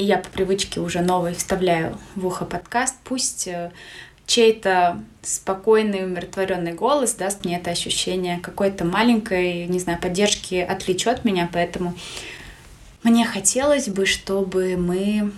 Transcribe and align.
и 0.00 0.04
я 0.04 0.16
по 0.16 0.30
привычке 0.30 0.80
уже 0.80 1.02
новый 1.02 1.34
вставляю 1.34 1.98
в 2.16 2.26
ухо 2.26 2.46
подкаст, 2.46 2.96
пусть 3.04 3.46
э, 3.46 3.70
чей-то 4.24 5.04
спокойный, 5.20 6.06
умиротворенный 6.06 6.72
голос 6.72 7.12
даст 7.12 7.44
мне 7.44 7.58
это 7.58 7.70
ощущение 7.70 8.38
какой-то 8.38 8.86
маленькой, 8.86 9.66
не 9.66 9.78
знаю, 9.78 10.00
поддержки, 10.00 10.54
отвлечет 10.54 11.26
меня, 11.26 11.50
поэтому 11.52 11.94
мне 13.02 13.26
хотелось 13.26 13.88
бы, 13.88 14.06
чтобы 14.06 14.78
мы 14.78 15.32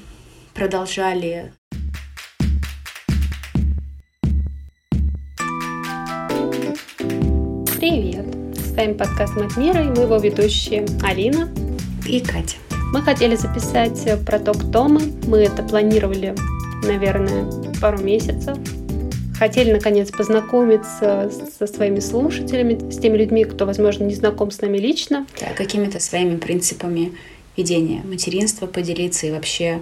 продолжали 0.55 1.53
Привет! 7.81 8.27
С 8.55 8.77
вами 8.77 8.93
подкаст 8.93 9.35
«Мать 9.35 9.57
мира» 9.57 9.83
и 9.83 9.89
мы 9.89 10.03
его 10.03 10.19
ведущие 10.19 10.87
Алина 11.03 11.53
и 12.07 12.21
Катя. 12.21 12.62
Мы 12.93 13.01
хотели 13.01 13.37
записать 13.37 14.07
про 14.27 14.39
то, 14.39 14.53
кто 14.53 14.87
мы. 14.87 15.01
Мы 15.27 15.39
это 15.39 15.63
планировали, 15.63 16.35
наверное, 16.83 17.51
пару 17.81 17.97
месяцев. 18.03 18.59
Хотели, 19.39 19.73
наконец, 19.73 20.11
познакомиться 20.11 21.33
со 21.59 21.67
своими 21.67 22.01
слушателями, 22.01 22.91
с 22.91 22.99
теми 22.99 23.17
людьми, 23.17 23.47
кто, 23.47 23.65
возможно, 23.65 24.05
не 24.05 24.15
знаком 24.15 24.51
с 24.51 24.61
нами 24.61 24.77
лично. 24.77 25.27
Да, 25.41 25.47
какими-то 25.55 26.01
своими 26.01 26.37
принципами 26.37 27.17
ведения 27.57 28.03
материнства 28.05 28.67
поделиться 28.67 29.27
и 29.27 29.31
вообще 29.31 29.81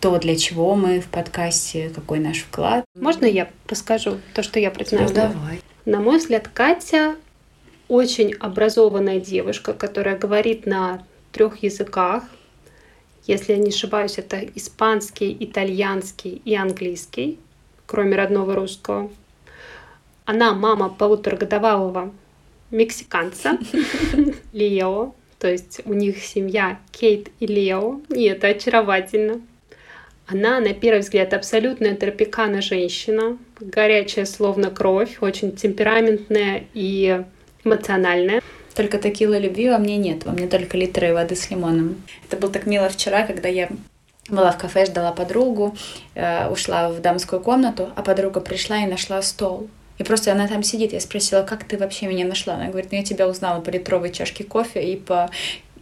то, 0.00 0.16
для 0.18 0.36
чего 0.36 0.76
мы 0.76 1.00
в 1.00 1.06
подкасте, 1.06 1.90
какой 1.92 2.20
наш 2.20 2.38
вклад. 2.38 2.84
Можно 2.94 3.26
я 3.26 3.50
расскажу 3.68 4.18
то, 4.32 4.44
что 4.44 4.60
я 4.60 4.70
про 4.70 4.84
Ну, 4.92 5.08
давай. 5.08 5.60
На 5.86 5.98
мой 5.98 6.18
взгляд, 6.18 6.46
Катя 6.46 7.16
очень 7.88 8.32
образованная 8.34 9.18
девушка, 9.18 9.72
которая 9.72 10.16
говорит 10.16 10.66
на 10.66 11.02
трех 11.32 11.64
языках, 11.64 12.22
если 13.26 13.52
я 13.52 13.58
не 13.58 13.70
ошибаюсь, 13.70 14.18
это 14.18 14.40
испанский, 14.54 15.36
итальянский 15.40 16.42
и 16.44 16.54
английский, 16.54 17.38
кроме 17.86 18.16
родного 18.16 18.54
русского. 18.54 19.10
Она 20.24 20.54
мама 20.54 20.88
полуторагодовалого 20.88 22.12
мексиканца 22.70 23.58
Лео, 24.52 25.14
то 25.38 25.50
есть 25.50 25.80
у 25.84 25.92
них 25.92 26.22
семья 26.22 26.78
Кейт 26.92 27.30
и 27.40 27.46
Лео, 27.46 28.00
и 28.08 28.24
это 28.24 28.48
очаровательно. 28.48 29.40
Она, 30.26 30.60
на 30.60 30.72
первый 30.72 31.00
взгляд, 31.00 31.34
абсолютная 31.34 31.94
тропикана 31.94 32.62
женщина, 32.62 33.36
горячая 33.60 34.24
словно 34.24 34.70
кровь, 34.70 35.18
очень 35.20 35.54
темпераментная 35.54 36.64
и 36.72 37.22
эмоциональная. 37.62 38.42
Только 38.74 38.98
текила 38.98 39.38
любви 39.38 39.70
во 39.70 39.78
мне 39.78 39.96
нет, 39.96 40.24
во 40.24 40.32
мне 40.32 40.48
только 40.48 40.76
литры 40.76 41.14
воды 41.14 41.36
с 41.36 41.50
лимоном. 41.50 42.02
Это 42.28 42.36
было 42.36 42.52
так 42.52 42.66
мило 42.66 42.88
вчера, 42.88 43.24
когда 43.24 43.48
я 43.48 43.68
была 44.28 44.50
в 44.52 44.58
кафе, 44.58 44.86
ждала 44.86 45.12
подругу, 45.12 45.76
э, 46.14 46.48
ушла 46.48 46.88
в 46.90 47.00
дамскую 47.00 47.40
комнату, 47.40 47.90
а 47.94 48.02
подруга 48.02 48.40
пришла 48.40 48.78
и 48.78 48.86
нашла 48.86 49.22
стол. 49.22 49.68
И 49.98 50.02
просто 50.02 50.32
она 50.32 50.48
там 50.48 50.62
сидит. 50.62 50.92
Я 50.92 51.00
спросила, 51.00 51.42
как 51.42 51.64
ты 51.64 51.78
вообще 51.78 52.06
меня 52.06 52.24
нашла? 52.24 52.54
Она 52.54 52.68
говорит, 52.68 52.90
ну 52.90 52.98
я 52.98 53.04
тебя 53.04 53.28
узнала 53.28 53.60
по 53.60 53.70
литровой 53.70 54.10
чашке 54.10 54.42
кофе 54.42 54.82
и 54.82 54.96
по 54.96 55.30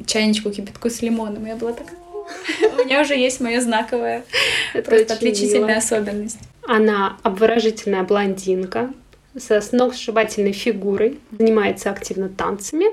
чайничку 0.07 0.51
кипятку 0.51 0.91
с 0.91 1.01
лимоном. 1.03 1.47
Я 1.47 1.57
была 1.57 1.73
такая, 1.73 1.97
у 1.99 2.85
меня 2.85 3.01
уже 3.01 3.15
есть 3.15 3.41
моя 3.41 3.61
знаковая, 3.61 4.25
просто 4.73 5.15
отличительная 5.15 5.79
особенность. 5.79 6.39
Она 6.67 7.17
обворожительная 7.23 8.03
блондинка, 8.03 8.91
со 9.39 9.61
сногсшибательной 9.61 10.53
фигурой, 10.53 11.19
занимается 11.37 11.91
активно 11.91 12.29
танцами. 12.29 12.87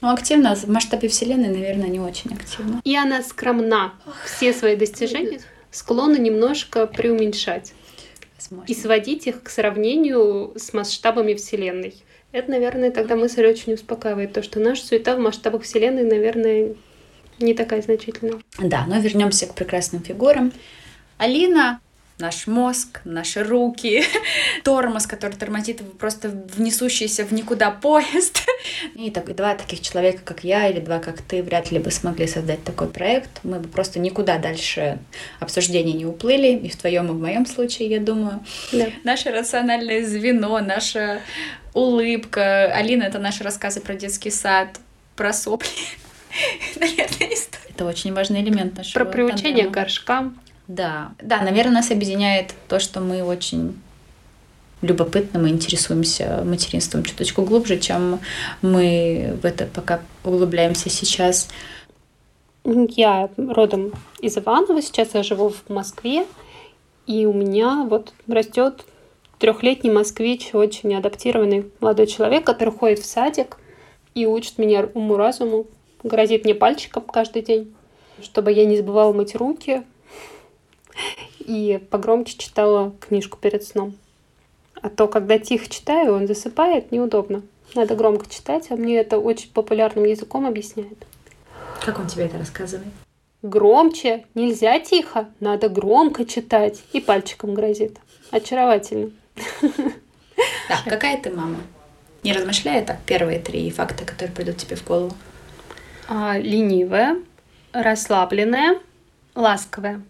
Ну, 0.00 0.12
активно, 0.12 0.54
в 0.54 0.68
масштабе 0.68 1.08
Вселенной, 1.08 1.48
наверное, 1.48 1.88
не 1.88 2.00
очень 2.00 2.32
активно. 2.32 2.80
И 2.84 2.96
она 2.96 3.22
скромна. 3.22 3.94
Все 4.24 4.52
свои 4.52 4.76
достижения 4.76 5.40
склонна 5.70 6.16
немножко 6.16 6.86
преуменьшать. 6.86 7.72
Возможно. 8.36 8.70
И 8.70 8.74
сводить 8.74 9.26
их 9.26 9.42
к 9.42 9.48
сравнению 9.48 10.52
с 10.56 10.72
масштабами 10.72 11.34
Вселенной. 11.34 11.94
Это, 12.32 12.50
наверное, 12.50 12.90
тогда 12.90 13.16
мысль 13.16 13.46
очень 13.46 13.74
успокаивает. 13.74 14.32
То, 14.32 14.42
что 14.42 14.60
наша 14.60 14.84
суета 14.84 15.16
в 15.16 15.20
масштабах 15.20 15.62
Вселенной, 15.62 16.04
наверное, 16.04 16.74
не 17.38 17.54
такая 17.54 17.80
значительная. 17.80 18.40
Да, 18.58 18.84
но 18.86 18.98
вернемся 18.98 19.46
к 19.46 19.54
прекрасным 19.54 20.02
фигурам. 20.02 20.52
Алина 21.18 21.80
наш 22.18 22.46
мозг, 22.46 23.00
наши 23.04 23.42
руки, 23.42 24.04
тормоз, 24.64 25.06
который 25.06 25.34
тормозит 25.34 25.82
просто 25.98 26.28
внесущийся 26.28 27.24
в 27.24 27.32
никуда 27.32 27.70
поезд. 27.70 28.40
И 28.94 29.10
так, 29.10 29.34
два 29.34 29.54
таких 29.54 29.80
человека, 29.80 30.20
как 30.24 30.42
я, 30.42 30.68
или 30.68 30.80
два, 30.80 30.98
как 30.98 31.20
ты, 31.20 31.42
вряд 31.42 31.70
ли 31.70 31.78
бы 31.78 31.90
смогли 31.90 32.26
создать 32.26 32.64
такой 32.64 32.88
проект. 32.88 33.30
Мы 33.42 33.60
бы 33.60 33.68
просто 33.68 33.98
никуда 33.98 34.38
дальше 34.38 34.98
обсуждения 35.40 35.92
не 35.92 36.06
уплыли, 36.06 36.56
и 36.56 36.68
в 36.68 36.76
твоем, 36.76 37.08
и 37.08 37.12
в 37.12 37.20
моем 37.20 37.44
случае, 37.46 37.90
я 37.90 38.00
думаю. 38.00 38.44
Да. 38.72 38.86
Наше 39.04 39.30
рациональное 39.30 40.04
звено, 40.04 40.58
наша 40.60 41.20
улыбка. 41.74 42.72
Алина— 42.72 43.02
это 43.04 43.18
наши 43.18 43.44
рассказы 43.44 43.80
про 43.80 43.94
детский 43.94 44.30
сад, 44.30 44.80
про 45.16 45.32
сопли. 45.32 45.68
Наверное, 46.76 47.28
не 47.28 47.36
стоит. 47.36 47.70
Это 47.70 47.84
очень 47.84 48.14
важный 48.14 48.40
элемент 48.40 48.76
нашего 48.76 49.04
Про 49.04 49.12
приучение 49.12 49.66
к 49.66 49.70
горшкам. 49.70 50.40
Да, 50.68 51.12
да, 51.22 51.42
наверное, 51.42 51.74
нас 51.74 51.90
объединяет 51.90 52.54
то, 52.68 52.80
что 52.80 53.00
мы 53.00 53.22
очень 53.22 53.78
любопытны, 54.82 55.40
мы 55.40 55.48
интересуемся 55.50 56.42
материнством 56.44 57.02
чуточку 57.04 57.42
глубже, 57.42 57.78
чем 57.78 58.20
мы 58.62 59.38
в 59.40 59.44
это 59.44 59.66
пока 59.66 60.00
углубляемся 60.24 60.90
сейчас. 60.90 61.48
Я 62.64 63.30
родом 63.36 63.92
из 64.20 64.36
Иванова, 64.36 64.82
сейчас 64.82 65.14
я 65.14 65.22
живу 65.22 65.50
в 65.50 65.70
Москве, 65.70 66.26
и 67.06 67.26
у 67.26 67.32
меня 67.32 67.86
вот 67.88 68.12
растет 68.26 68.84
трехлетний 69.38 69.92
москвич, 69.92 70.50
очень 70.52 70.94
адаптированный 70.94 71.70
молодой 71.80 72.06
человек, 72.06 72.44
который 72.44 72.72
ходит 72.72 72.98
в 72.98 73.06
садик 73.06 73.58
и 74.14 74.26
учит 74.26 74.58
меня 74.58 74.88
уму-разуму, 74.94 75.66
грозит 76.02 76.44
мне 76.44 76.54
пальчиком 76.54 77.04
каждый 77.04 77.42
день, 77.42 77.74
чтобы 78.20 78.50
я 78.50 78.64
не 78.64 78.76
забывала 78.76 79.12
мыть 79.12 79.36
руки, 79.36 79.84
и 81.40 81.80
погромче 81.90 82.36
читала 82.36 82.92
книжку 83.00 83.38
перед 83.38 83.64
сном. 83.64 83.96
А 84.74 84.88
то, 84.88 85.08
когда 85.08 85.38
тихо 85.38 85.68
читаю, 85.68 86.14
он 86.14 86.26
засыпает, 86.26 86.92
неудобно. 86.92 87.42
Надо 87.74 87.94
громко 87.94 88.28
читать, 88.28 88.70
а 88.70 88.76
мне 88.76 88.96
это 88.98 89.18
очень 89.18 89.50
популярным 89.50 90.04
языком 90.04 90.46
объясняет. 90.46 91.06
Как 91.84 91.98
он 91.98 92.06
тебе 92.06 92.26
это 92.26 92.38
рассказывает? 92.38 92.88
Громче, 93.42 94.24
нельзя 94.34 94.78
тихо, 94.80 95.28
надо 95.40 95.68
громко 95.68 96.24
читать. 96.24 96.82
И 96.92 97.00
пальчиком 97.00 97.54
грозит. 97.54 97.98
Очаровательно. 98.30 99.10
Да, 100.68 100.78
какая 100.84 101.16
ты 101.16 101.30
мама? 101.30 101.58
Не 102.24 102.32
размышляя 102.32 102.84
так, 102.84 102.98
первые 103.06 103.38
три 103.38 103.70
факта, 103.70 104.04
которые 104.04 104.34
придут 104.34 104.56
тебе 104.56 104.74
в 104.74 104.84
голову. 104.84 105.12
А, 106.08 106.36
ленивая, 106.36 107.22
расслабленная, 107.72 108.80
ласковая 109.36 110.02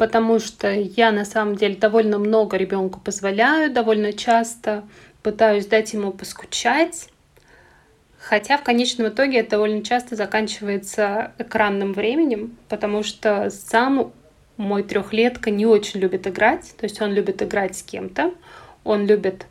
потому 0.00 0.38
что 0.38 0.72
я 0.72 1.12
на 1.12 1.26
самом 1.26 1.56
деле 1.56 1.76
довольно 1.76 2.18
много 2.18 2.56
ребенку 2.56 2.98
позволяю, 3.00 3.70
довольно 3.70 4.14
часто 4.14 4.82
пытаюсь 5.22 5.66
дать 5.66 5.92
ему 5.92 6.10
поскучать, 6.10 7.10
хотя 8.18 8.56
в 8.56 8.62
конечном 8.62 9.08
итоге 9.08 9.40
это 9.40 9.50
довольно 9.50 9.82
часто 9.82 10.16
заканчивается 10.16 11.32
экранным 11.36 11.92
временем, 11.92 12.56
потому 12.70 13.02
что 13.02 13.50
сам 13.50 14.10
мой 14.56 14.84
трехлетка 14.84 15.50
не 15.50 15.66
очень 15.66 16.00
любит 16.00 16.26
играть, 16.26 16.72
то 16.78 16.84
есть 16.84 16.98
он 17.02 17.12
любит 17.12 17.42
играть 17.42 17.76
с 17.76 17.82
кем-то, 17.82 18.32
он 18.84 19.04
любит 19.04 19.44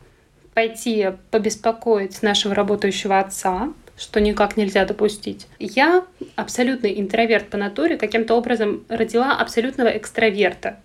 пойти 0.52 1.10
побеспокоить 1.30 2.24
нашего 2.24 2.56
работающего 2.56 3.20
отца, 3.20 3.72
что 4.00 4.18
никак 4.18 4.56
нельзя 4.56 4.86
допустить. 4.86 5.46
Я 5.58 6.04
абсолютный 6.34 6.98
интроверт 6.98 7.50
по 7.50 7.58
натуре, 7.58 7.98
каким-то 7.98 8.34
образом 8.34 8.82
родила 8.88 9.36
абсолютного 9.36 9.88
экстраверта. 9.88 10.80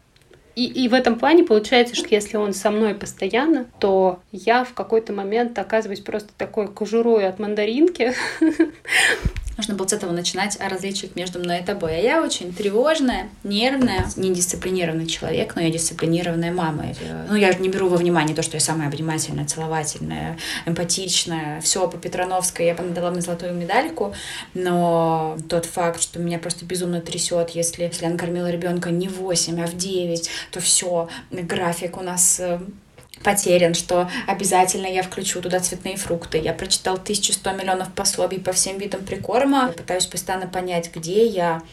И, 0.56 0.65
и 0.65 0.88
в 0.89 0.94
этом 0.94 1.17
плане 1.17 1.45
получается, 1.45 1.95
что 1.95 2.09
если 2.09 2.35
он 2.35 2.53
со 2.53 2.71
мной 2.71 2.94
постоянно, 2.94 3.67
то 3.79 4.19
я 4.31 4.65
в 4.65 4.73
какой-то 4.73 5.13
момент 5.13 5.57
оказываюсь 5.57 6.01
просто 6.01 6.29
такой 6.38 6.67
кожурой 6.67 7.27
от 7.27 7.39
мандаринки, 7.39 8.13
Нужно 9.57 9.75
было 9.75 9.87
с 9.87 9.93
этого 9.93 10.11
начинать 10.11 10.57
различить 10.59 11.15
между 11.15 11.39
мной 11.39 11.59
и 11.59 11.63
тобой. 11.63 11.95
А 11.95 11.99
я 11.99 12.21
очень 12.21 12.53
тревожная, 12.53 13.29
нервная, 13.43 14.05
недисциплинированный 14.15 15.05
человек, 15.05 15.55
но 15.55 15.61
я 15.61 15.69
дисциплинированная 15.69 16.51
мама. 16.51 16.85
Ну, 17.29 17.35
я 17.35 17.51
же 17.51 17.59
не 17.59 17.69
беру 17.69 17.87
во 17.87 17.97
внимание 17.97 18.35
то, 18.35 18.41
что 18.41 18.57
я 18.57 18.61
самая 18.61 18.89
внимательная, 18.89 19.45
целовательная, 19.45 20.37
эмпатичная. 20.65 21.61
Все 21.61 21.87
по 21.87 21.97
Петрановской 21.97 22.65
я 22.65 22.75
дала 22.75 23.11
мне 23.11 23.21
золотую 23.21 23.53
медальку, 23.53 24.13
но 24.53 25.37
тот 25.49 25.65
факт, 25.65 26.01
что 26.01 26.19
меня 26.19 26.39
просто 26.39 26.65
безумно 26.65 27.01
трясет, 27.01 27.51
если, 27.51 27.83
если 27.83 28.05
я 28.05 28.11
накормила 28.11 28.49
ребенка 28.49 28.91
не 28.91 29.07
в 29.07 29.19
8, 29.19 29.61
а 29.61 29.67
в 29.67 29.77
9, 29.77 30.29
то 30.51 30.59
все, 30.59 31.07
график 31.31 31.97
у 31.97 32.01
нас 32.01 32.39
э, 32.39 32.59
потерян, 33.25 33.74
что 33.74 34.10
обязательно 34.27 34.86
я 34.86 35.01
включу 35.01 35.42
туда 35.42 35.60
цветные 35.60 35.98
фрукты. 35.98 36.38
Я 36.38 36.54
прочитал 36.54 36.95
1100 36.95 37.51
миллионов 37.54 37.92
пособий 37.92 38.39
по 38.39 38.51
всем 38.51 38.77
видам 38.77 39.04
прикорма. 39.04 39.66
Я 39.68 39.74
пытаюсь 39.74 40.06
постоянно 40.06 40.48
понять, 40.48 40.92
где 40.94 41.25
я, 41.25 41.63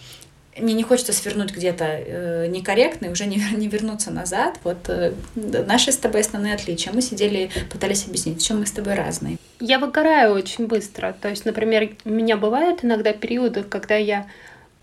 мне 0.57 0.73
не 0.73 0.83
хочется 0.83 1.13
свернуть 1.13 1.53
где-то 1.53 1.85
э, 1.85 2.47
некорректно 2.49 3.07
и 3.07 3.11
уже 3.11 3.27
не, 3.27 3.37
не 3.57 3.69
вернуться 3.69 4.11
назад. 4.11 4.59
Вот 4.65 4.89
э, 4.89 5.13
наши 5.35 5.93
с 5.93 5.99
тобой 5.99 6.23
основные 6.23 6.55
отличия. 6.55 6.91
Мы 6.93 7.03
сидели, 7.03 7.51
пытались 7.71 8.07
объяснить, 8.07 8.41
в 8.41 8.47
чем 8.47 8.61
мы 8.61 8.67
с 8.67 8.73
тобой 8.73 8.95
разные. 8.95 9.37
Я 9.61 9.79
выгораю 9.79 10.33
очень 10.35 10.67
быстро. 10.67 11.15
То 11.21 11.29
есть, 11.29 11.45
например, 11.45 11.91
у 12.07 12.11
меня 12.11 12.39
бывают 12.39 12.83
иногда 12.83 13.13
периоды, 13.13 13.63
когда 13.63 13.97
я 13.97 14.27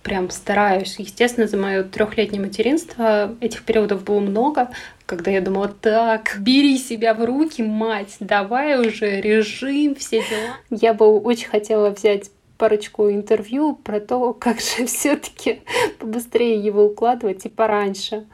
прям 0.04 0.30
стараюсь. 0.30 0.96
Естественно, 0.98 1.48
за 1.48 1.58
мое 1.58 1.84
трехлетнее 1.84 2.42
материнство 2.42 3.36
этих 3.42 3.64
периодов 3.64 4.04
было 4.04 4.20
много, 4.20 4.70
когда 5.06 5.32
я 5.32 5.42
думала, 5.42 5.68
так, 5.68 6.38
бери 6.40 6.78
себя 6.78 7.14
в 7.14 7.24
руки, 7.26 7.62
мать, 7.62 8.18
давай 8.20 8.80
уже 8.80 9.22
режим, 9.22 9.96
все 9.96 10.18
дела. 10.20 10.58
Я 10.70 10.94
бы 10.94 11.20
очень 11.20 11.48
хотела 11.48 11.90
взять 11.90 12.32
парочку 12.58 13.10
интервью 13.10 13.76
про 13.76 14.00
то, 14.00 14.34
как 14.34 14.60
же 14.60 14.86
все-таки 14.88 15.62
побыстрее 15.98 16.60
его 16.60 16.86
укладывать 16.86 17.46
и 17.46 17.50
пораньше. 17.50 18.28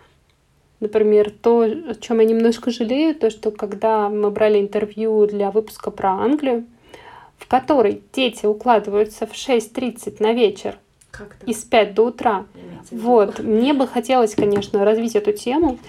Например, 0.82 1.32
то, 1.32 1.62
о 1.62 1.96
чем 1.96 2.20
я 2.20 2.26
немножко 2.26 2.70
жалею, 2.70 3.16
то, 3.16 3.30
что 3.30 3.52
когда 3.52 4.10
мы 4.10 4.30
брали 4.30 4.60
интервью 4.60 5.26
для 5.26 5.50
выпуска 5.52 5.90
про 5.90 6.10
Англию, 6.12 6.66
в 7.38 7.48
которой 7.48 8.02
дети 8.14 8.46
укладываются 8.46 9.26
в 9.26 9.32
6.30 9.32 10.18
на 10.20 10.34
вечер 10.34 10.78
и 11.46 11.54
спят 11.54 11.94
до 11.94 12.08
утра. 12.08 12.46
Вот. 12.92 13.40
Мне 13.40 13.74
бы 13.74 13.88
хотелось, 13.88 14.36
конечно, 14.36 14.84
развить 14.86 15.16
эту 15.16 15.32
тему, 15.34 15.80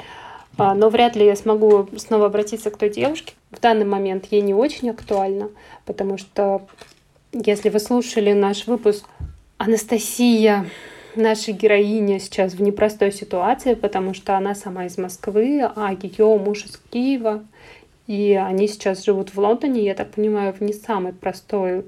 а, 0.58 0.74
но 0.74 0.88
вряд 0.88 1.16
ли 1.16 1.26
я 1.26 1.36
смогу 1.36 1.88
снова 1.96 2.26
обратиться 2.26 2.70
к 2.70 2.78
той 2.78 2.90
девушке. 2.90 3.34
В 3.50 3.60
данный 3.60 3.84
момент 3.84 4.26
ей 4.30 4.40
не 4.40 4.54
очень 4.54 4.90
актуально, 4.90 5.50
потому 5.84 6.18
что 6.18 6.66
если 7.32 7.68
вы 7.68 7.80
слушали 7.80 8.32
наш 8.32 8.66
выпуск, 8.66 9.06
Анастасия, 9.58 10.66
наша 11.14 11.52
героиня 11.52 12.18
сейчас 12.18 12.54
в 12.54 12.62
непростой 12.62 13.12
ситуации, 13.12 13.74
потому 13.74 14.14
что 14.14 14.36
она 14.36 14.54
сама 14.54 14.86
из 14.86 14.98
Москвы, 14.98 15.62
а 15.62 15.92
ее 15.92 16.38
муж 16.38 16.64
из 16.64 16.80
Киева. 16.90 17.44
И 18.06 18.34
они 18.34 18.68
сейчас 18.68 19.04
живут 19.04 19.30
в 19.34 19.38
Лондоне, 19.38 19.84
я 19.84 19.94
так 19.94 20.12
понимаю, 20.12 20.52
в 20.52 20.60
не 20.60 20.72
самой 20.72 21.12
простой 21.12 21.84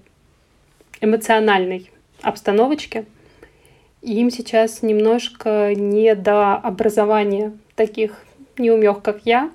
эмоциональной 1.01 1.91
обстановочке. 2.23 3.07
Им 4.09 4.31
сейчас 4.31 4.81
немножко 4.81 5.75
не 5.75 6.15
до 6.15 6.55
образования 6.55 7.53
таких 7.77 8.25
неумех, 8.57 9.03
как 9.03 9.21
я, 9.27 9.51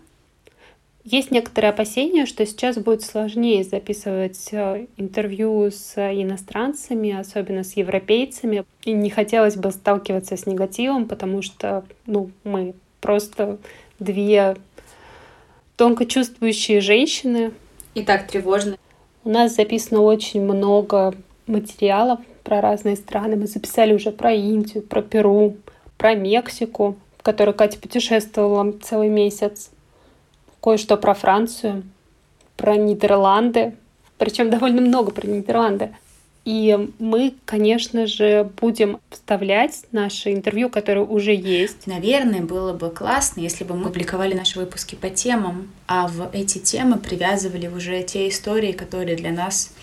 есть 1.03 1.31
некоторые 1.31 1.71
опасения, 1.71 2.27
что 2.27 2.45
сейчас 2.45 2.77
будет 2.77 3.01
сложнее 3.01 3.63
записывать 3.63 4.49
э, 4.51 4.85
интервью 4.95 5.71
с 5.71 5.97
иностранцами, 5.97 7.19
особенно 7.19 7.63
с 7.63 7.75
европейцами. 7.75 8.63
И 8.85 8.91
не 8.91 9.09
хотелось 9.09 9.55
бы 9.55 9.71
сталкиваться 9.71 10.37
с 10.37 10.45
негативом, 10.45 11.07
потому 11.07 11.41
что 11.41 11.83
ну, 12.05 12.29
мы 12.43 12.75
просто 13.01 13.57
две 13.97 14.55
тонко 15.77 16.05
чувствующие 16.05 16.79
женщины. 16.79 17.53
И 17.95 18.03
так 18.03 18.27
тревожно. 18.27 18.77
У 19.23 19.29
нас 19.29 19.55
записано 19.55 20.01
очень 20.01 20.41
много 20.43 21.15
материалов 21.47 22.19
про 22.43 22.61
разные 22.61 22.95
страны. 22.95 23.35
Мы 23.35 23.47
записали 23.47 23.93
уже 23.93 24.11
про 24.11 24.31
Индию, 24.33 24.83
про 24.83 25.01
Перу, 25.01 25.57
про 25.97 26.15
Мексику, 26.15 26.97
в 27.17 27.23
которой 27.23 27.53
Катя 27.53 27.79
путешествовала 27.79 28.71
целый 28.79 29.09
месяц 29.09 29.69
кое-что 30.61 30.97
про 30.97 31.13
Францию, 31.13 31.83
про 32.55 32.75
Нидерланды, 32.75 33.73
причем 34.17 34.49
довольно 34.49 34.81
много 34.81 35.11
про 35.11 35.27
Нидерланды. 35.27 35.95
И 36.45 36.89
мы, 36.99 37.35
конечно 37.45 38.05
же, 38.05 38.49
будем 38.59 38.99
вставлять 39.09 39.85
наши 39.93 40.33
интервью, 40.33 40.69
которые 40.69 41.05
уже 41.05 41.33
есть. 41.33 41.87
Наверное, 41.87 42.41
было 42.41 42.73
бы 42.73 42.89
классно, 42.89 43.39
если 43.39 43.63
бы 43.63 43.75
мы 43.75 43.85
публиковали 43.85 44.33
наши 44.33 44.59
выпуски 44.59 44.95
по 44.95 45.09
темам, 45.09 45.69
а 45.87 46.07
в 46.07 46.29
эти 46.33 46.57
темы 46.57 46.97
привязывали 46.97 47.67
уже 47.67 48.03
те 48.03 48.27
истории, 48.27 48.73
которые 48.73 49.15
для 49.15 49.31
нас 49.31 49.73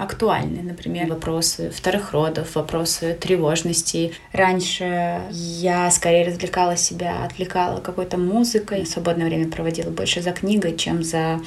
актуальны. 0.00 0.62
Например, 0.62 1.06
вопросы 1.08 1.70
вторых 1.70 2.12
родов, 2.12 2.54
вопросы 2.54 3.14
тревожности. 3.20 4.12
Раньше 4.32 5.20
я 5.30 5.90
скорее 5.90 6.26
развлекала 6.26 6.76
себя, 6.76 7.22
отвлекала 7.24 7.80
какой-то 7.80 8.16
музыкой. 8.16 8.86
Свободное 8.86 9.26
время 9.26 9.50
проводила 9.50 9.90
больше 9.90 10.22
за 10.22 10.32
книгой, 10.32 10.76
чем 10.76 11.02
за 11.02 11.40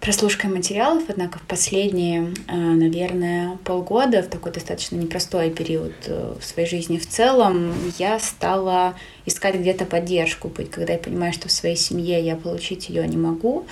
прослушкой 0.00 0.50
материалов, 0.50 1.04
однако 1.06 1.38
в 1.38 1.42
последние, 1.42 2.34
э, 2.48 2.56
наверное, 2.56 3.56
полгода, 3.62 4.22
в 4.22 4.26
такой 4.26 4.50
достаточно 4.50 4.96
непростой 4.96 5.50
период 5.50 5.92
э, 6.06 6.34
в 6.40 6.44
своей 6.44 6.68
жизни 6.68 6.98
в 6.98 7.08
целом, 7.08 7.72
я 8.00 8.18
стала 8.18 8.96
искать 9.26 9.54
где-то 9.54 9.84
поддержку, 9.84 10.48
когда 10.48 10.94
я 10.94 10.98
понимаю, 10.98 11.32
что 11.32 11.46
в 11.46 11.52
своей 11.52 11.76
семье 11.76 12.20
я 12.20 12.34
получить 12.34 12.88
ее 12.88 13.06
не 13.06 13.16
могу, 13.16 13.64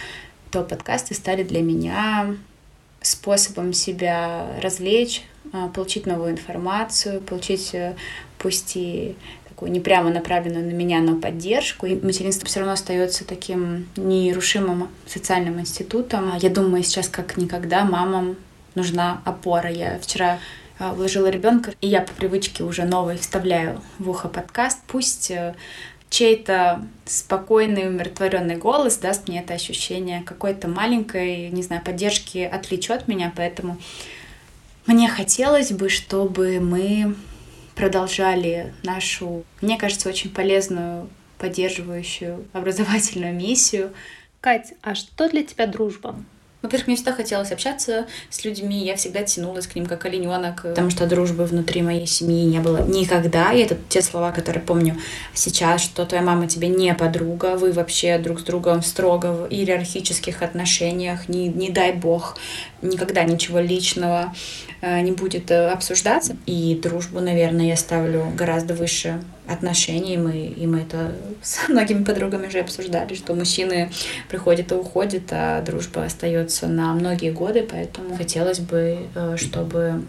то 0.53 0.63
подкасты 0.63 1.15
стали 1.15 1.43
для 1.43 1.63
меня 1.63 2.37
способом 3.03 3.73
себя 3.73 4.47
развлечь, 4.63 5.23
а, 5.53 5.69
получить 5.69 6.07
новую 6.07 6.33
информацию, 6.33 7.21
получить 7.21 7.75
э, 7.75 7.95
пусть 8.39 8.77
и 8.77 9.17
такую 9.49 9.73
не 9.73 9.81
прямо 9.81 10.11
направленную 10.11 10.65
на 10.65 10.73
меня, 10.73 11.01
но 11.01 11.17
поддержку. 11.17 11.87
И 11.87 11.95
материнство 11.95 12.47
все 12.47 12.61
равно 12.61 12.75
остается 12.75 13.25
таким 13.25 13.89
нерушимым 13.97 14.89
социальным 15.07 15.61
институтом. 15.61 16.37
Я 16.39 16.51
думаю, 16.51 16.83
сейчас 16.83 17.09
как 17.09 17.37
никогда 17.37 17.85
мамам 17.85 18.37
нужна 18.75 19.23
опора. 19.25 19.71
Я 19.71 19.99
вчера 19.99 20.39
а, 20.79 20.95
вложила 20.95 21.29
ребенка, 21.29 21.73
и 21.81 21.89
я 21.89 22.01
по 22.01 22.13
привычке 22.13 22.65
уже 22.65 22.85
новый 22.85 23.19
вставляю 23.19 23.81
в 23.99 24.09
ухо 24.09 24.29
подкаст. 24.29 24.79
Пусть 24.87 25.31
э, 25.31 25.55
чей-то 26.11 26.87
спокойный, 27.07 27.89
умиротворенный 27.89 28.57
голос 28.57 28.99
даст 28.99 29.29
мне 29.29 29.41
это 29.41 29.55
ощущение 29.55 30.23
какой-то 30.23 30.69
маленькой, 30.69 31.49
не 31.51 31.63
знаю, 31.63 31.83
поддержки, 31.83 32.39
отвлечет 32.39 33.09
меня, 33.09 33.33
поэтому 33.35 33.79
мне 34.87 35.09
хотелось 35.09 35.71
бы, 35.71 35.89
чтобы 35.89 36.59
мы 36.61 37.15
продолжали 37.77 38.75
нашу, 38.83 39.45
мне 39.61 39.79
кажется, 39.79 40.09
очень 40.09 40.31
полезную, 40.31 41.09
поддерживающую 41.39 42.45
образовательную 42.53 43.35
миссию. 43.35 43.93
Кать, 44.41 44.75
а 44.83 44.95
что 44.95 45.29
для 45.29 45.45
тебя 45.45 45.67
дружба? 45.67 46.17
Во-первых, 46.63 46.89
мне 46.89 46.97
всегда 46.97 47.13
хотелось 47.13 47.53
общаться 47.53 48.07
с 48.29 48.45
людьми, 48.45 48.85
я 48.85 48.97
всегда 48.97 49.23
тянулась 49.23 49.67
к 49.67 49.75
ним 49.75 49.87
как 49.87 50.05
олененок, 50.05 50.63
потому 50.63 50.91
что 50.91 51.07
дружбы 51.07 51.45
внутри 51.45 51.81
моей 51.81 52.07
семьи 52.07 52.45
не 52.45 52.61
было 52.61 52.87
никогда. 52.87 53.53
И 53.53 53.61
это 53.61 53.79
те 53.89 54.03
слова, 54.03 54.31
которые 54.31 54.63
помню 54.63 54.99
сейчас, 55.33 55.81
что 55.81 56.05
твоя 56.05 56.23
мама 56.23 56.47
тебе 56.49 56.69
не 56.69 56.95
подруга, 56.95 57.57
вы 57.57 57.73
вообще 57.73 58.19
друг 58.19 58.41
с 58.41 58.43
другом 58.43 58.83
строго 58.83 59.33
в 59.33 59.47
иерархических 59.51 60.43
отношениях, 60.43 61.29
не, 61.29 61.49
не 61.49 61.71
дай 61.71 61.93
бог, 61.93 62.37
никогда 62.83 63.25
ничего 63.25 63.59
личного 63.59 64.35
э, 64.83 65.01
не 65.01 65.13
будет 65.13 65.51
э, 65.51 65.69
обсуждаться. 65.71 66.37
И 66.45 66.79
дружбу, 66.83 67.21
наверное, 67.21 67.67
я 67.67 67.77
ставлю 67.77 68.27
гораздо 68.37 68.75
выше 68.75 69.23
отношений. 69.51 70.17
Мы, 70.17 70.47
и 70.47 70.67
мы 70.67 70.81
это 70.81 71.13
с 71.43 71.69
многими 71.69 72.05
подругами 72.05 72.47
уже 72.47 72.61
обсуждали, 72.61 73.15
что 73.15 73.35
мужчины 73.35 73.91
приходят 74.29 74.73
и 74.73 74.75
уходят, 74.75 75.25
а 75.31 75.61
дружба 75.63 76.05
остается 76.05 76.67
на 76.67 76.93
многие 76.95 77.33
годы, 77.33 77.67
поэтому 77.69 78.17
хотелось 78.17 78.61
бы, 78.61 78.99
э, 79.15 79.37
чтобы 79.37 80.03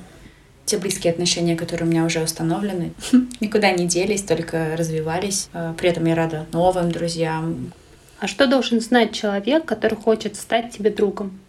те 0.66 0.78
близкие 0.78 1.12
отношения, 1.12 1.56
которые 1.56 1.88
у 1.88 1.92
меня 1.92 2.06
уже 2.06 2.22
установлены, 2.22 2.94
никуда 3.42 3.72
не 3.72 3.88
делись, 3.88 4.22
только 4.22 4.76
развивались. 4.78 5.50
Э, 5.54 5.74
при 5.78 5.90
этом 5.90 6.06
я 6.06 6.16
рада 6.16 6.46
новым 6.54 6.92
друзьям. 6.92 7.74
А 8.20 8.28
что 8.28 8.46
должен 8.46 8.80
знать 8.80 9.14
человек, 9.14 9.66
который 9.66 9.96
хочет 9.96 10.36
стать 10.36 10.72
тебе 10.72 10.92
другом? 10.92 11.40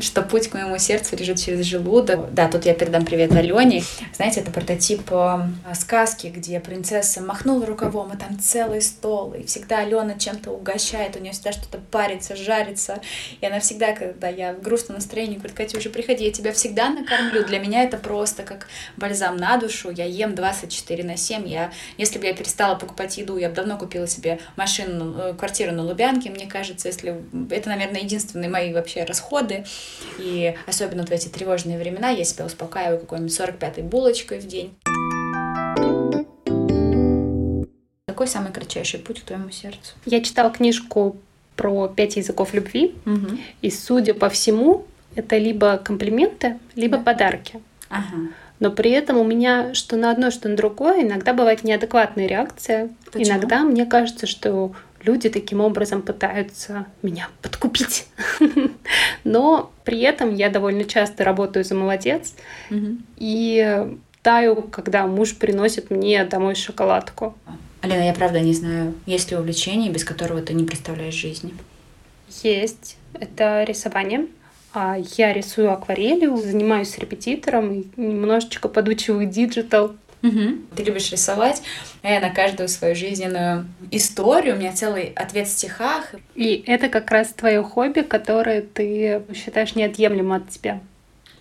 Что 0.00 0.22
путь 0.22 0.48
к 0.48 0.54
моему 0.54 0.78
сердцу 0.78 1.16
лежит 1.16 1.38
через 1.38 1.64
желудок. 1.64 2.32
Да, 2.32 2.48
тут 2.48 2.64
я 2.64 2.74
передам 2.74 3.04
привет 3.04 3.32
Алене. 3.32 3.82
Знаете, 4.14 4.40
это 4.40 4.50
прототип 4.50 5.02
э, 5.10 5.48
сказки, 5.74 6.28
где 6.28 6.60
принцесса 6.60 7.20
махнула 7.20 7.66
рукавом, 7.66 8.12
и 8.12 8.16
там 8.16 8.38
целый 8.38 8.80
стол, 8.80 9.34
и 9.34 9.44
всегда 9.44 9.78
Алена 9.78 10.14
чем-то 10.18 10.50
угощает, 10.50 11.16
у 11.16 11.20
нее 11.20 11.32
всегда 11.32 11.52
что-то 11.52 11.78
парится, 11.78 12.36
жарится, 12.36 13.00
и 13.40 13.46
она 13.46 13.60
всегда, 13.60 13.92
когда 13.92 14.28
я 14.28 14.54
в 14.54 14.62
грустном 14.62 14.96
настроении, 14.96 15.36
говорит, 15.36 15.74
уже 15.76 15.90
приходи, 15.90 16.24
я 16.24 16.32
тебя 16.32 16.52
всегда 16.52 16.90
накормлю. 16.90 17.44
Для 17.44 17.58
меня 17.58 17.82
это 17.82 17.96
просто 17.98 18.42
как 18.42 18.68
бальзам 18.96 19.36
на 19.36 19.56
душу, 19.58 19.90
я 19.90 20.04
ем 20.04 20.34
24 20.34 21.04
на 21.04 21.16
7, 21.16 21.46
я, 21.48 21.70
если 21.98 22.18
бы 22.18 22.26
я 22.26 22.34
перестала 22.34 22.76
покупать 22.76 23.18
еду, 23.18 23.36
я 23.36 23.48
бы 23.48 23.54
давно 23.54 23.76
купила 23.76 24.06
себе 24.06 24.40
машину, 24.56 25.16
э, 25.18 25.34
квартиру 25.34 25.72
на 25.72 25.82
Лубянке, 25.82 26.30
мне 26.30 26.46
кажется, 26.46 26.88
если 26.88 27.22
это, 27.50 27.68
наверное, 27.68 28.00
единственные 28.00 28.48
мои 28.48 28.72
вообще 28.72 29.04
расходы, 29.04 29.65
и 30.18 30.54
особенно 30.66 31.04
в 31.04 31.10
эти 31.10 31.28
тревожные 31.28 31.78
времена 31.78 32.10
я 32.10 32.24
себя 32.24 32.46
успокаиваю 32.46 33.00
какой-нибудь 33.00 33.38
45-й 33.38 33.82
булочкой 33.82 34.40
в 34.40 34.46
день. 34.46 34.74
Какой 38.06 38.26
самый 38.26 38.52
кратчайший 38.52 39.00
путь 39.00 39.20
к 39.20 39.24
твоему 39.24 39.50
сердцу? 39.50 39.94
Я 40.06 40.22
читала 40.22 40.50
книжку 40.50 41.16
про 41.56 41.88
пять 41.88 42.16
языков 42.16 42.54
любви, 42.54 42.94
угу. 43.04 43.38
и 43.62 43.70
судя 43.70 44.14
по 44.14 44.28
всему, 44.28 44.86
это 45.14 45.36
либо 45.38 45.78
комплименты, 45.78 46.58
либо 46.74 46.98
да. 46.98 47.04
подарки. 47.04 47.60
Ага. 47.88 48.28
Но 48.58 48.70
при 48.70 48.90
этом 48.90 49.18
у 49.18 49.24
меня 49.24 49.74
что 49.74 49.96
на 49.96 50.10
одно, 50.10 50.30
что 50.30 50.48
на 50.48 50.56
другое 50.56 51.02
иногда 51.02 51.32
бывает 51.32 51.62
неадекватная 51.62 52.26
реакция. 52.26 52.90
Почему? 53.12 53.24
Иногда 53.24 53.62
мне 53.62 53.84
кажется, 53.84 54.26
что 54.26 54.72
люди 55.06 55.30
таким 55.30 55.60
образом 55.60 56.02
пытаются 56.02 56.86
меня 57.02 57.28
подкупить. 57.40 58.06
Но 59.24 59.70
при 59.84 60.00
этом 60.00 60.34
я 60.34 60.50
довольно 60.50 60.84
часто 60.84 61.24
работаю 61.24 61.64
за 61.64 61.74
молодец 61.74 62.34
и 63.16 63.86
таю, 64.22 64.62
когда 64.62 65.06
муж 65.06 65.36
приносит 65.36 65.90
мне 65.90 66.24
домой 66.24 66.56
шоколадку. 66.56 67.34
Алина, 67.80 68.04
я 68.04 68.12
правда 68.12 68.40
не 68.40 68.52
знаю, 68.52 68.94
есть 69.06 69.30
ли 69.30 69.36
увлечение, 69.36 69.92
без 69.92 70.04
которого 70.04 70.42
ты 70.42 70.54
не 70.54 70.64
представляешь 70.64 71.14
жизни? 71.14 71.54
Есть. 72.42 72.96
Это 73.14 73.62
рисование. 73.62 74.26
А 74.72 74.96
я 75.16 75.32
рисую 75.32 75.72
акварелью, 75.72 76.36
занимаюсь 76.36 76.98
репетитором 76.98 77.84
немножечко 77.96 78.68
подучиваю 78.68 79.26
digital. 79.26 79.92
Угу. 80.22 80.76
Ты 80.76 80.82
любишь 80.82 81.12
рисовать, 81.12 81.62
а 82.02 82.10
я 82.10 82.20
на 82.20 82.30
каждую 82.30 82.68
свою 82.68 82.94
жизненную 82.94 83.66
историю, 83.90 84.56
у 84.56 84.58
меня 84.58 84.72
целый 84.72 85.12
ответ 85.14 85.46
в 85.46 85.50
стихах. 85.50 86.14
И 86.34 86.64
это 86.66 86.88
как 86.88 87.10
раз 87.10 87.28
твое 87.28 87.62
хобби, 87.62 88.00
которое 88.00 88.62
ты 88.62 89.22
считаешь 89.34 89.74
неотъемлемым 89.74 90.32
от 90.32 90.50
тебя. 90.50 90.80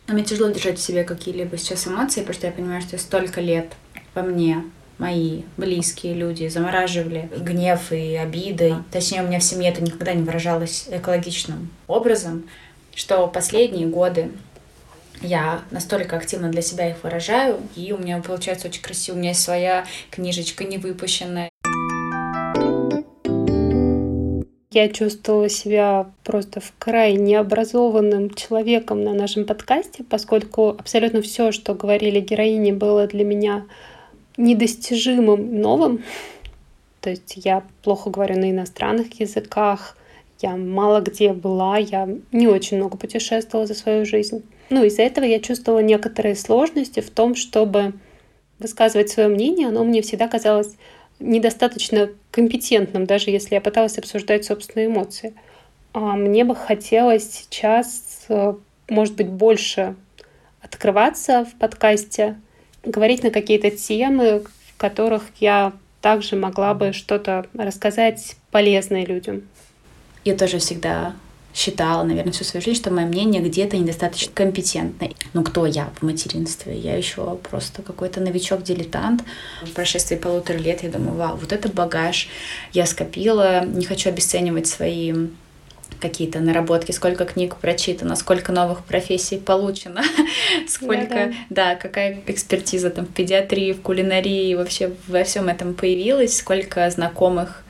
Но 0.08 0.14
мне 0.14 0.24
тяжело 0.24 0.50
держать 0.50 0.78
в 0.78 0.82
себе 0.82 1.04
какие-либо 1.04 1.58
сейчас 1.58 1.88
эмоции, 1.88 2.22
потому 2.22 2.36
что 2.36 2.48
я 2.48 2.54
понимаю, 2.54 2.82
что 2.82 2.98
столько 2.98 3.42
лет 3.42 3.74
во 4.14 4.22
мне 4.22 4.64
мои 4.98 5.42
близкие 5.58 6.14
люди 6.14 6.48
замораживали 6.48 7.30
гнев 7.38 7.92
и 7.92 8.16
обиды. 8.16 8.76
Точнее, 8.92 9.24
у 9.24 9.28
меня 9.28 9.40
в 9.40 9.44
семье 9.44 9.72
это 9.72 9.82
никогда 9.82 10.14
не 10.14 10.24
выражалось 10.24 10.88
экологичным 10.90 11.70
образом, 11.88 12.44
что 12.94 13.28
последние 13.28 13.88
годы 13.88 14.32
я 15.22 15.62
настолько 15.72 16.18
активно 16.18 16.50
для 16.50 16.62
себя 16.62 16.90
их 16.90 17.04
выражаю, 17.04 17.60
и 17.76 17.92
у 17.92 17.98
меня 17.98 18.22
получается 18.22 18.68
очень 18.68 18.82
красиво. 18.82 19.16
У 19.16 19.20
меня 19.20 19.30
есть 19.30 19.42
своя 19.42 19.86
книжечка 20.12 20.64
не 20.64 20.78
выпущенная. 20.78 21.50
Я 24.72 24.90
чувствовала 24.90 25.48
себя 25.48 26.12
просто 26.26 26.60
в 26.60 26.74
крайне 26.78 27.24
необразованным 27.24 28.30
человеком 28.32 29.06
на 29.06 29.14
нашем 29.14 29.46
подкасте, 29.46 30.04
поскольку 30.04 30.70
абсолютно 30.70 31.22
все, 31.22 31.54
что 31.54 31.74
говорили 31.74 32.20
героини, 32.20 32.74
было 32.74 33.08
для 33.08 33.24
меня 33.24 33.66
недостижимым 34.36 35.62
новым. 35.62 36.04
То 37.00 37.10
есть 37.10 37.34
я 37.38 37.64
плохо 37.84 38.10
говорю 38.10 38.38
на 38.38 38.52
иностранных 38.52 39.18
языках, 39.18 39.96
я 40.42 40.58
мало 40.58 41.00
где 41.00 41.32
была, 41.32 41.78
я 41.78 42.10
не 42.34 42.48
очень 42.48 42.76
много 42.76 42.98
путешествовала 42.98 43.66
за 43.66 43.76
свою 43.76 44.06
жизнь. 44.06 44.44
Ну, 44.70 44.84
из-за 44.84 45.04
этого 45.04 45.26
я 45.26 45.40
чувствовала 45.40 45.80
некоторые 45.80 46.36
сложности 46.36 47.00
в 47.00 47.10
том, 47.10 47.36
чтобы 47.36 47.94
высказывать 48.60 49.10
свое 49.10 49.30
мнение. 49.30 49.68
Оно 49.68 49.84
мне 49.84 50.02
всегда 50.02 50.28
казалось 50.28 50.76
недостаточно 51.20 52.10
компетентным, 52.32 53.06
даже 53.06 53.30
если 53.30 53.56
я 53.56 53.62
пыталась 53.62 53.98
обсуждать 53.98 54.46
собственные 54.46 54.88
эмоции. 54.88 55.34
А 55.94 56.16
мне 56.16 56.44
бы 56.44 56.56
хотелось 56.56 57.32
сейчас, 57.32 58.26
э, 58.28 58.54
может 58.90 59.16
быть, 59.16 59.30
больше 59.30 59.96
открываться 60.62 61.46
в 61.46 61.58
подкасте, 61.58 62.36
говорить 62.84 63.24
на 63.24 63.32
какие-то 63.32 63.72
темы, 63.72 64.44
в 64.68 64.78
которых 64.78 65.24
я 65.40 65.74
также 66.02 66.36
могла 66.36 66.74
бы 66.74 66.92
что-то 66.92 67.46
рассказать 67.54 68.36
полезное 68.52 69.06
людям. 69.06 69.48
Я 70.24 70.36
тоже 70.36 70.60
всегда 70.60 71.14
считала, 71.56 72.04
наверное, 72.04 72.34
всю 72.34 72.44
свою 72.44 72.64
жизнь, 72.64 72.80
что 72.80 72.92
мое 72.92 73.06
мнение 73.06 73.42
где-то 73.42 73.78
недостаточно 73.78 74.32
компетентное. 74.34 75.12
Ну, 75.34 75.42
кто 75.42 75.66
я 75.66 75.90
в 76.00 76.04
материнстве? 76.04 76.78
Я 76.78 76.98
еще 76.98 77.38
просто 77.50 77.82
какой-то 77.82 78.20
новичок-дилетант. 78.20 79.24
В 79.64 79.72
прошествии 79.72 80.18
полутора 80.18 80.58
лет 80.58 80.84
я 80.84 80.90
думаю, 80.90 81.16
вау, 81.16 81.38
вот 81.38 81.54
это 81.54 81.70
багаж 81.70 82.28
я 82.74 82.86
скопила. 82.86 83.66
Не 83.66 83.86
хочу 83.86 84.10
обесценивать 84.10 84.68
свои 84.68 85.14
какие-то 86.02 86.42
наработки, 86.42 86.92
сколько 86.92 87.24
книг 87.24 87.56
прочитано, 87.56 88.18
сколько 88.18 88.52
новых 88.52 88.84
профессий 88.84 89.38
получено, 89.38 90.04
сколько, 90.68 91.34
да, 91.50 91.76
какая 91.76 92.22
экспертиза 92.28 92.90
там 92.90 93.06
в 93.06 93.14
педиатрии, 93.14 93.72
в 93.72 93.82
кулинарии, 93.82 94.56
вообще 94.56 94.92
во 95.08 95.24
всем 95.24 95.48
этом 95.48 95.74
появилась, 95.74 96.38
сколько 96.38 96.90
знакомых 96.90 97.65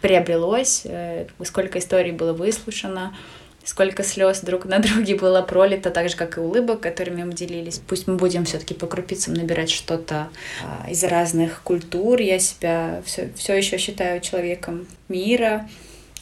приобрелось, 0.00 0.82
э, 0.84 1.26
сколько 1.44 1.78
историй 1.78 2.12
было 2.12 2.32
выслушано, 2.32 3.16
сколько 3.64 4.02
слез 4.02 4.40
друг 4.40 4.64
на 4.64 4.78
друге 4.78 5.14
было 5.14 5.42
пролито, 5.42 5.90
так 5.90 6.08
же, 6.08 6.16
как 6.16 6.38
и 6.38 6.40
улыбок, 6.40 6.80
которыми 6.80 7.24
мы 7.24 7.34
делились. 7.34 7.80
Пусть 7.86 8.06
мы 8.06 8.16
будем 8.16 8.44
все-таки 8.44 8.74
по 8.74 8.86
крупицам 8.86 9.34
набирать 9.34 9.70
что-то 9.70 10.28
а, 10.64 10.90
из 10.90 11.04
разных 11.04 11.62
культур. 11.62 12.20
Я 12.20 12.38
себя 12.38 13.02
все, 13.04 13.30
все 13.36 13.54
еще 13.54 13.78
считаю 13.78 14.20
человеком 14.20 14.86
мира, 15.08 15.68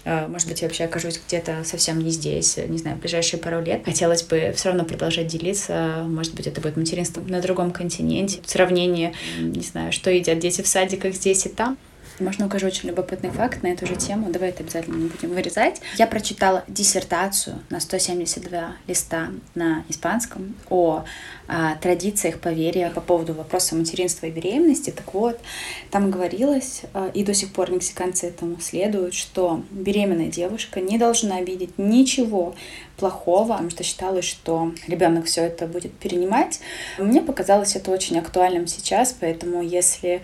а, 0.08 0.28
может 0.28 0.46
быть, 0.46 0.62
я 0.62 0.68
вообще 0.68 0.84
окажусь 0.84 1.20
где-то 1.26 1.64
совсем 1.64 1.98
не 1.98 2.10
здесь, 2.10 2.56
не 2.56 2.78
знаю, 2.78 2.96
в 2.96 3.00
ближайшие 3.00 3.40
пару 3.40 3.60
лет. 3.60 3.82
Хотелось 3.84 4.22
бы 4.22 4.52
все 4.54 4.68
равно 4.68 4.84
продолжать 4.84 5.26
делиться. 5.26 6.04
Может 6.06 6.34
быть, 6.34 6.46
это 6.46 6.60
будет 6.60 6.76
материнство 6.76 7.20
на 7.22 7.40
другом 7.40 7.72
континенте. 7.72 8.38
Сравнение, 8.46 9.14
не 9.40 9.62
знаю, 9.62 9.90
что 9.90 10.10
едят 10.10 10.38
дети 10.38 10.62
в 10.62 10.68
садиках 10.68 11.12
здесь 11.14 11.44
и 11.46 11.48
там. 11.48 11.76
Можно 12.18 12.46
укажу 12.46 12.66
очень 12.66 12.88
любопытный 12.88 13.30
факт 13.30 13.62
на 13.62 13.68
эту 13.68 13.86
же 13.86 13.94
тему. 13.94 14.30
Давай 14.30 14.48
это 14.48 14.62
обязательно 14.62 14.96
не 14.96 15.08
будем 15.08 15.30
вырезать. 15.30 15.82
Я 15.98 16.06
прочитала 16.06 16.64
диссертацию 16.66 17.58
на 17.68 17.78
172 17.78 18.72
листа 18.86 19.28
на 19.54 19.84
испанском 19.90 20.54
о, 20.70 21.04
о 21.46 21.74
традициях, 21.76 22.40
поверьях 22.40 22.94
по 22.94 23.02
поводу 23.02 23.34
вопроса 23.34 23.74
материнства 23.74 24.26
и 24.26 24.30
беременности. 24.30 24.90
Так 24.90 25.12
вот, 25.12 25.38
там 25.90 26.10
говорилось, 26.10 26.82
а, 26.94 27.10
и 27.12 27.22
до 27.22 27.34
сих 27.34 27.52
пор 27.52 27.70
мексиканцы 27.70 28.28
этому 28.28 28.60
следуют, 28.60 29.12
что 29.12 29.62
беременная 29.70 30.28
девушка 30.28 30.80
не 30.80 30.96
должна 30.96 31.42
видеть 31.42 31.76
ничего 31.76 32.54
плохого, 32.96 33.52
потому 33.52 33.68
что 33.68 33.84
считалось, 33.84 34.24
что 34.24 34.72
ребенок 34.86 35.26
все 35.26 35.42
это 35.42 35.66
будет 35.66 35.92
перенимать. 35.92 36.60
Мне 36.96 37.20
показалось 37.20 37.76
это 37.76 37.90
очень 37.90 38.18
актуальным 38.18 38.66
сейчас, 38.66 39.14
поэтому 39.18 39.60
если 39.60 40.22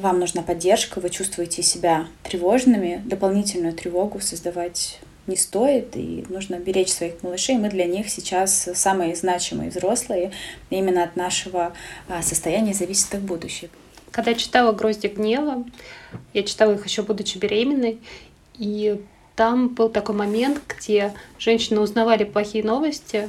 вам 0.00 0.20
нужна 0.20 0.42
поддержка, 0.42 1.00
вы 1.00 1.10
чувствуете 1.10 1.31
себя 1.62 2.06
тревожными, 2.22 3.02
дополнительную 3.04 3.72
тревогу 3.72 4.20
создавать 4.20 5.00
не 5.26 5.36
стоит, 5.36 5.96
и 5.96 6.24
нужно 6.28 6.56
беречь 6.56 6.92
своих 6.92 7.22
малышей. 7.22 7.56
Мы 7.56 7.68
для 7.68 7.84
них 7.84 8.10
сейчас 8.10 8.68
самые 8.74 9.14
значимые 9.14 9.70
взрослые. 9.70 10.32
Именно 10.70 11.04
от 11.04 11.16
нашего 11.16 11.72
а, 12.08 12.22
состояния 12.22 12.74
зависит 12.74 13.14
их 13.14 13.20
будущее. 13.20 13.70
Когда 14.10 14.32
я 14.32 14.36
читала 14.36 14.72
«Грозди 14.72 15.06
гнева», 15.06 15.64
я 16.34 16.42
читала 16.42 16.72
их 16.72 16.84
еще 16.84 17.02
будучи 17.02 17.38
беременной, 17.38 17.98
и 18.58 19.00
там 19.36 19.68
был 19.68 19.88
такой 19.88 20.14
момент, 20.14 20.60
где 20.68 21.14
женщины 21.38 21.80
узнавали 21.80 22.24
плохие 22.24 22.64
новости, 22.64 23.28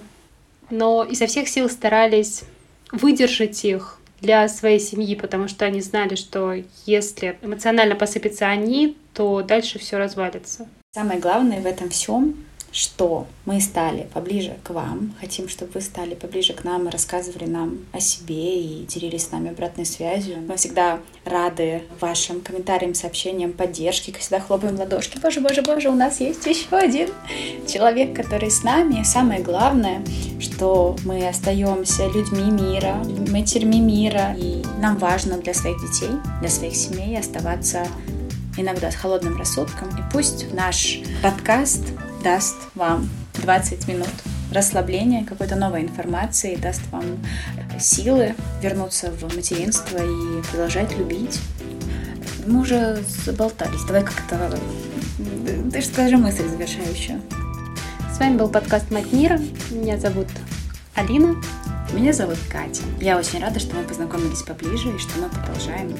но 0.69 1.03
изо 1.03 1.27
всех 1.27 1.47
сил 1.47 1.69
старались 1.69 2.43
выдержать 2.91 3.63
их 3.63 3.99
для 4.23 4.47
своей 4.47 4.79
семьи, 4.79 5.15
потому 5.15 5.47
что 5.47 5.65
они 5.65 5.81
знали, 5.81 6.15
что 6.15 6.55
если 6.85 7.37
эмоционально 7.41 7.95
посыпятся 7.95 8.47
они, 8.47 8.97
то 9.13 9.43
дальше 9.43 9.77
все 9.77 9.97
развалится. 9.97 10.67
Самое 10.95 11.19
главное 11.19 11.61
в 11.61 11.65
этом 11.65 11.89
всем 11.89 12.35
что 12.73 13.27
мы 13.45 13.61
стали 13.61 14.07
поближе 14.13 14.57
к 14.63 14.71
вам, 14.71 15.13
хотим, 15.19 15.47
чтобы 15.47 15.73
вы 15.75 15.81
стали 15.81 16.15
поближе 16.15 16.53
к 16.53 16.63
нам 16.63 16.87
и 16.87 16.91
рассказывали 16.91 17.45
нам 17.45 17.77
о 17.91 17.99
себе 17.99 18.59
и 18.59 18.85
делились 18.87 19.27
с 19.27 19.31
нами 19.31 19.51
обратной 19.51 19.85
связью. 19.85 20.37
Мы 20.47 20.57
всегда 20.57 20.99
рады 21.23 21.83
вашим 21.99 22.41
комментариям, 22.41 22.95
сообщениям, 22.95 23.53
поддержке, 23.53 24.11
всегда 24.17 24.39
хлопаем 24.39 24.75
в 24.75 24.79
ладошки. 24.79 25.19
Боже, 25.19 25.39
боже, 25.39 25.61
боже, 25.61 25.89
у 25.89 25.95
нас 25.95 26.19
есть 26.19 26.45
еще 26.47 26.75
один 26.75 27.09
человек, 27.67 28.15
который 28.15 28.49
с 28.49 28.63
нами. 28.63 29.03
Самое 29.03 29.41
главное, 29.41 30.03
что 30.39 30.95
мы 31.05 31.27
остаемся 31.27 32.07
людьми 32.07 32.49
мира, 32.49 32.95
матерьми 33.29 33.79
мира, 33.79 34.35
и 34.35 34.63
нам 34.79 34.97
важно 34.97 35.37
для 35.37 35.53
своих 35.53 35.79
детей, 35.79 36.09
для 36.41 36.49
своих 36.49 36.75
семей 36.75 37.19
оставаться 37.19 37.85
иногда 38.57 38.91
с 38.91 38.95
холодным 38.95 39.37
рассудком. 39.37 39.89
И 39.89 40.01
пусть 40.11 40.51
наш 40.53 40.99
подкаст 41.21 41.92
даст 42.23 42.55
вам 42.75 43.09
20 43.41 43.87
минут 43.87 44.09
расслабления, 44.51 45.25
какой-то 45.25 45.55
новой 45.55 45.81
информации, 45.81 46.55
даст 46.55 46.81
вам 46.91 47.03
силы 47.79 48.35
вернуться 48.61 49.11
в 49.11 49.35
материнство 49.35 49.97
и 49.97 50.41
продолжать 50.49 50.97
любить. 50.97 51.39
Мы 52.45 52.61
уже 52.61 53.03
заболтались. 53.25 53.83
Давай 53.83 54.03
как-то... 54.03 54.57
Ты 55.71 55.81
же 55.81 55.87
скажи 55.87 56.17
мысль 56.17 56.47
завершающую. 56.47 57.21
С 58.13 58.19
вами 58.19 58.37
был 58.37 58.47
подкаст 58.47 58.91
«Мать 58.91 59.11
мира». 59.11 59.39
Меня 59.71 59.97
зовут 59.97 60.27
Алина. 60.95 61.35
Меня 61.93 62.13
зовут 62.13 62.37
Катя. 62.49 62.83
Я 63.01 63.17
очень 63.17 63.39
рада, 63.41 63.59
что 63.59 63.75
мы 63.75 63.83
познакомились 63.83 64.43
поближе 64.43 64.95
и 64.95 64.99
что 64.99 65.19
мы 65.19 65.29
продолжаем 65.29 65.95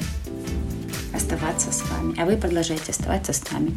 оставаться 1.14 1.70
с 1.70 1.82
вами. 1.90 2.18
А 2.20 2.24
вы 2.24 2.36
продолжаете 2.36 2.92
оставаться 2.92 3.32
с 3.32 3.50
нами. 3.50 3.76